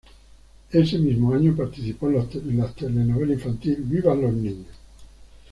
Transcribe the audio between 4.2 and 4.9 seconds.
los niños!".